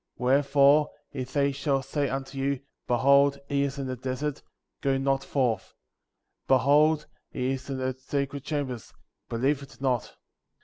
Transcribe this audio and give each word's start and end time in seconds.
25. 0.17 0.21
Wherefore, 0.25 0.89
if 1.13 1.31
they 1.31 1.51
shall 1.51 1.83
say 1.83 2.09
unto 2.09 2.35
you: 2.35 2.59
Behold, 2.87 3.37
he 3.47 3.61
is 3.61 3.77
in 3.77 3.85
the 3.85 3.95
desert; 3.95 4.41
go 4.81 4.97
not 4.97 5.23
forth; 5.23 5.75
Behold, 6.47 7.05
he 7.29 7.51
is 7.51 7.69
in 7.69 7.77
the 7.77 7.93
secret 7.93 8.43
chambers; 8.43 8.93
believe 9.29 9.61
it 9.61 9.79
not; 9.79 9.99
26. 10.01 10.17